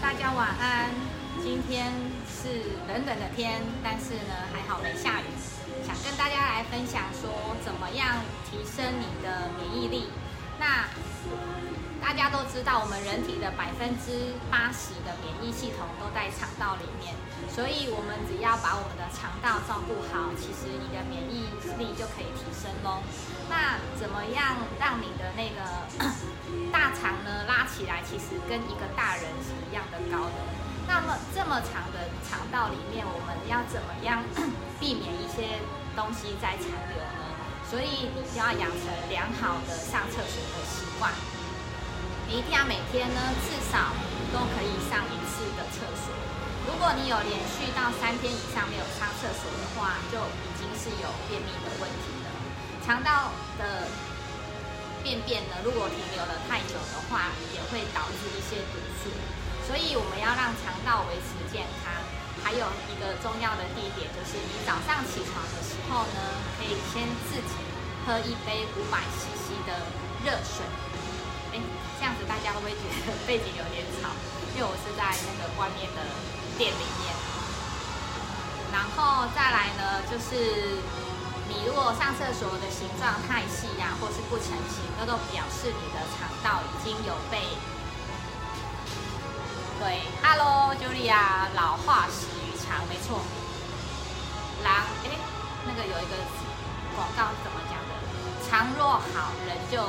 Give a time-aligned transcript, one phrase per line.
[0.00, 0.90] 大家晚安。
[1.42, 1.90] 今天
[2.28, 2.48] 是
[2.86, 5.24] 冷冷的天，但是呢还好没下雨。
[5.84, 8.18] 想跟大家来分享说，怎么样
[8.48, 10.08] 提升你的免疫力。
[10.58, 10.86] 那
[12.10, 17.14] 大家都知道，我们人体的百分之八十的免疫系统都在肠道里面，
[17.54, 21.46] 所以我们只要把我们的肠道照顾好，其实你的免疫
[21.78, 22.98] 力就可以提升喽。
[23.46, 25.62] 那怎么样让你的那个
[26.74, 28.02] 大肠呢拉起来？
[28.02, 30.38] 其实跟一个大人是一样的高的。
[30.90, 34.18] 那么这么长的肠道里面，我们要怎么样
[34.82, 35.62] 避免一些
[35.94, 37.22] 东西在残留呢？
[37.70, 41.14] 所以你就要养成良好的上厕所的习惯。
[42.30, 43.90] 你一定要每天呢至少
[44.30, 46.14] 都可以上一次的厕所。
[46.62, 52.30] 如果你有连续到三天以上没有上厕所的话，就已经是有便秘的问题了。
[52.86, 53.90] 肠道的
[55.02, 59.10] 便便呢，如果停留了太久的话，也会导致一些毒素。
[59.66, 61.90] 所以我们要让肠道维持健康。
[62.46, 66.22] 还有一个重要的地点就是，你早上起床的时候呢，
[66.54, 67.58] 可以先自己
[68.06, 69.74] 喝一杯五百 CC 的
[70.22, 70.62] 热水。
[71.52, 71.58] 哎，
[71.98, 74.10] 这样子大家会不会觉得背景有点吵？
[74.54, 76.02] 因为我是在那个外面的
[76.58, 77.14] 店里面。
[78.72, 80.78] 然后再来呢，就是
[81.50, 87.42] 你如果上厕所的形状太细呀，或是不成形，那都表示你的肠道已经有被……
[89.80, 93.18] 对，Hello，Julia，老化死于肠，没错。
[94.62, 95.10] 狼，哎，
[95.66, 96.14] 那个有一个
[96.94, 97.90] 广告怎么讲的？
[98.46, 99.80] 肠若好，人就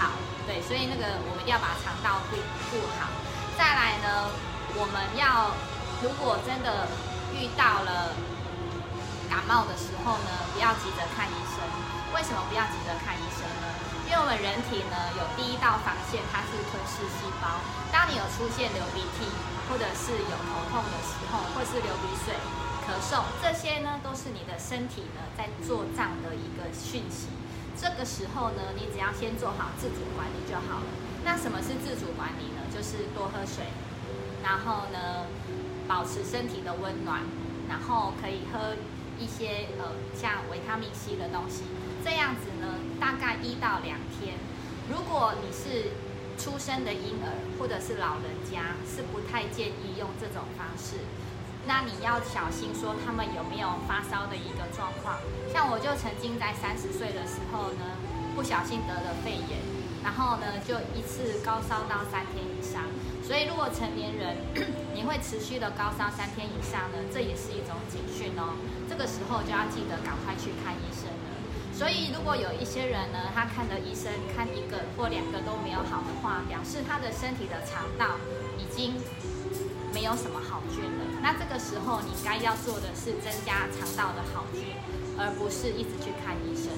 [0.00, 0.16] 好。
[0.48, 2.34] 对，所以那个我们要把肠道顾
[2.72, 3.06] 顾好。
[3.54, 4.32] 再来呢，
[4.74, 5.52] 我们要
[6.02, 6.88] 如果真的
[7.36, 8.16] 遇到了
[9.28, 11.62] 感冒的时候呢，不要急着看医生。
[12.10, 13.70] 为什么不要急着看医生呢？
[14.08, 17.62] 因为我们人体呢有第一道防线，它是吞噬细胞。
[17.94, 19.30] 当你有出现流鼻涕，
[19.70, 22.34] 或者是有头痛的时候，或是流鼻水、
[22.82, 27.30] 咳嗽，这些呢都是你的身体呢在做账的一个讯息。
[27.80, 30.86] 这个时候呢，你只要先做好自主管理就好了。
[31.24, 32.60] 那什么是自主管理呢？
[32.68, 33.64] 就是多喝水，
[34.42, 35.24] 然后呢，
[35.88, 37.22] 保持身体的温暖，
[37.70, 38.76] 然后可以喝
[39.18, 41.62] 一些呃像维他命 C 的东西。
[42.04, 44.36] 这样子呢，大概一到两天。
[44.90, 45.92] 如果你是
[46.36, 51.00] 出生的婴儿或者是老人家，是不太建议用这种方式。
[51.70, 55.14] 那你要小心，说他们有没有发烧的一个状况。
[55.54, 57.94] 像我就曾经在三十岁的时候呢，
[58.34, 59.54] 不小心得了肺炎，
[60.02, 62.82] 然后呢就一次高烧到三天以上。
[63.22, 64.34] 所以如果成年人
[64.92, 68.58] 你会持续的高烧三天以上呢，这也是一种警讯哦。
[68.90, 71.30] 这个时候就要记得赶快去看医生了。
[71.70, 78.18] 所以如果有一些人呢，他看了医生看一个或两个都没有好的话，表示他的身体的肠道
[78.58, 78.98] 已经。
[79.92, 84.74] 没有什么好菌了，那这个时候你该要做的是增加肠道的好菌，
[85.18, 86.70] 而不是一直去看医生。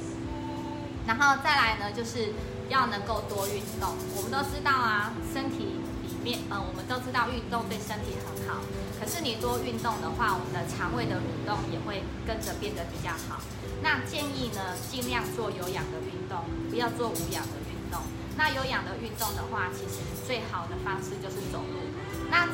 [1.06, 2.32] 然后再来呢，就是
[2.68, 3.90] 要能够多运动。
[4.16, 8.62] 我们都知道啊，身体里面，呃，我们都知道运动对身体很好。
[8.98, 13.42] 可是你多运动的话，我们的肠胃的蠕动也会跟着变得比较好。
[13.82, 17.98] 那建议呢，尽量做有氧的运动，不要做无氧的运动。
[18.38, 21.91] 那有氧的运动的话，其实最好的方式就是走路。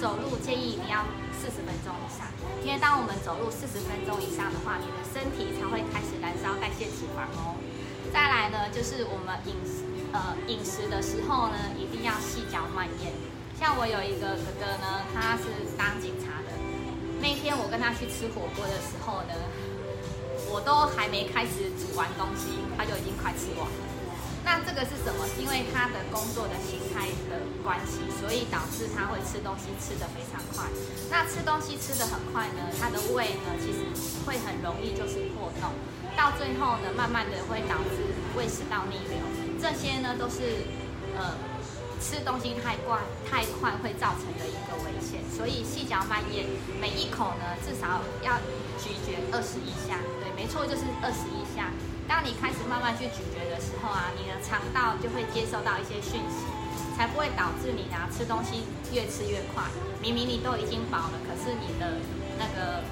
[0.00, 1.04] 走路建议你要
[1.34, 2.30] 四十分钟以上，
[2.62, 7.58] 因为当我们走路四十分钟以上的话，你的身体才会开始燃烧代谢脂肪哦。
[8.14, 9.82] 再来呢，就是我们饮食
[10.12, 13.12] 呃饮食的时候呢，一定要细嚼慢咽。
[13.58, 16.54] 像我有一个哥哥呢，他是当警察的，
[17.20, 19.34] 那天我跟他去吃火锅的时候呢，
[20.46, 23.97] 我都还没开始煮完东西，他就已经快吃完了。
[24.48, 25.28] 那这个是什么？
[25.36, 30.64] 因为他的工作的形态的关系，所以导致他会吃东西吃得非常快。
[31.12, 33.84] 那吃东西吃得很快呢，他的胃呢其实
[34.24, 35.68] 会很容易就是破洞，
[36.16, 38.00] 到最后呢，慢慢的会导致
[38.38, 39.20] 胃食道逆流。
[39.60, 40.64] 这些呢都是
[41.12, 41.36] 呃
[42.00, 42.96] 吃东西太快
[43.28, 45.20] 太快会造成的一个危险。
[45.28, 46.48] 所以细嚼慢咽，
[46.80, 48.40] 每一口呢至少要
[48.80, 50.00] 咀嚼二十一下。
[50.24, 51.68] 对，没错，就是二十一下。
[52.18, 56.42] 当你开始慢慢去咀嚼的时候啊，你的肠道就会接收到一些讯息，
[56.96, 59.62] 才不会导致你啊吃东西越吃越快。
[60.02, 62.02] 明明你都已经饱了，可是你的
[62.34, 62.82] 那个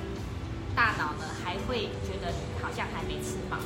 [0.77, 3.59] 大脑呢还会觉得你好像还没吃饱。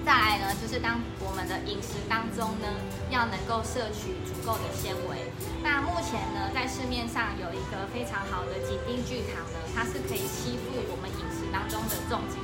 [0.00, 2.68] 再来呢，就是当我们的饮食当中呢，
[3.10, 5.28] 要能够摄取足够的纤维。
[5.60, 12.40] 那目前呢，在市面上有一个非常好的几丁聚糖呢，它是可以吸附我们饮食当中的重金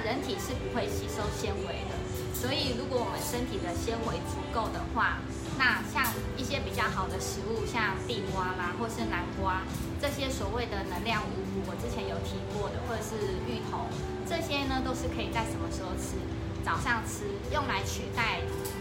[0.00, 1.94] 人体是不会吸收纤维的，
[2.34, 5.18] 所以如果我们身体的纤维足够的话，
[5.58, 6.02] 那像
[6.36, 9.62] 一些比较好的食物，像地瓜啦，或是南瓜，
[10.00, 13.86] 这些所谓的能量五谷，我之前有提过的，或者是芋头，
[14.26, 16.18] 这些呢都是可以在什么时候吃？
[16.64, 18.40] 早上吃，用来取代。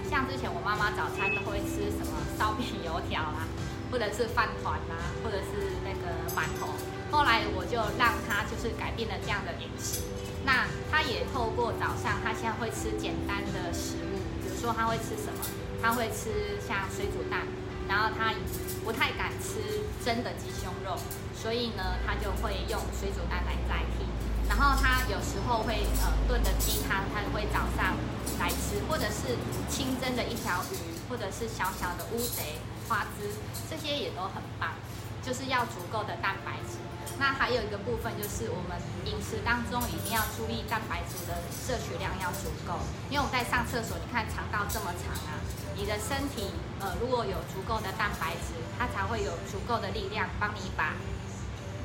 [0.09, 3.43] 像之前我妈妈早餐都会吃什么烧饼、油条啦，
[3.91, 4.95] 或者是饭团啦，
[7.13, 10.01] 后来我就让他就是改变了这样的饮食。
[10.43, 15.45] 那他也透过早上，他现在会吃简单的食物，比如说他会吃什么？
[15.79, 17.45] 他会吃像水煮蛋，
[17.87, 18.33] 然后他
[18.83, 20.97] 不太敢吃真的鸡胸肉，
[21.37, 24.09] 所以呢，他就会用水煮蛋来代替。
[24.49, 27.93] 然后他有时候会呃炖的鸡汤，他会早上
[28.41, 29.37] 来吃，或者是
[29.69, 33.29] 清蒸的一条鱼，或者是小小的乌贼、花枝，
[33.69, 34.71] 这些也都很棒，
[35.21, 36.77] 就是要足够的蛋白质。
[37.19, 42.79] 那还有一个部分就是我们饮食当中一定要注意蛋白质的摄取量要足够，
[43.09, 45.37] 因为我们在上厕所，你看肠道这么长啊，
[45.75, 50.93] 你的身体呃如果有足够的蛋白质，它才会有足够的力量帮你把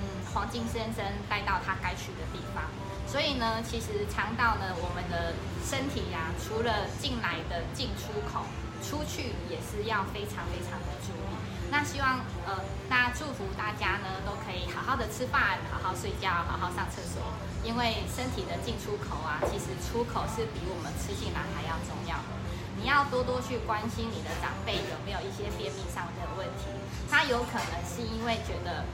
[0.01, 0.09] 嗯。
[0.35, 2.63] 黄金先生带到他该去的地方，
[3.11, 5.33] 所以呢，其实肠道呢，我们的
[5.65, 8.45] 身体呀，除了进来的进出口，
[8.85, 11.33] 出去也是要非常非常的注意。
[11.73, 17.33] 那希望呃，那祝福大家呢，都可以好好的吃饭，好好睡觉，好好上厕所。
[17.65, 22.37] 因为身体的进出口啊，其实出口是比我们吃进来还要重要的。
[22.77, 26.69] 你要多多去关心你的长辈有没有一些便秘上的问题，
[27.11, 28.85] 他有可能是因为觉得。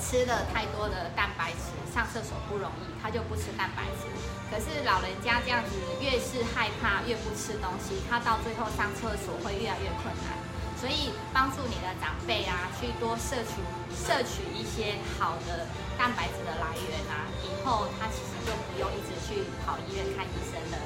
[0.00, 4.08] 吃了太多的蛋白质，上厕所不容易，他就不吃蛋白质。
[4.50, 10.34] 可是老人家这样子，越是害怕，越不吃东西，他到最后上厕所会越来越困难。
[10.80, 13.60] 所以帮助你的长辈啊，去多摄取
[13.92, 15.68] 摄取一些好的
[15.98, 20.78] 蛋白质的来源啊，以后他其实就不用一直去跑医院看医生了。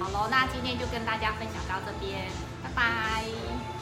[0.00, 2.26] 好喽，那今天就跟大家分享到这边，
[2.62, 3.73] 拜拜。